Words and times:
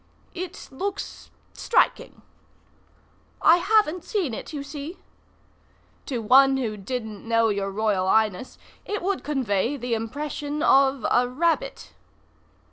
"It 0.33 0.67
looks 0.71 1.29
striking." 1.53 2.23
"I 3.39 3.57
haven't 3.57 4.03
seen 4.03 4.33
it, 4.33 4.51
you 4.51 4.63
see." 4.63 4.97
"To 6.07 6.23
one 6.23 6.57
who 6.57 6.75
didn't 6.75 7.27
know 7.29 7.49
your 7.49 7.69
Royal 7.69 8.09
Highness 8.09 8.57
it 8.83 9.03
would 9.03 9.23
convey 9.23 9.77
the 9.77 9.93
impression 9.93 10.63
of 10.63 11.05
a 11.11 11.29
rabbit." 11.29 11.93